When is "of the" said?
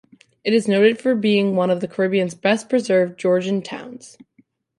1.69-1.87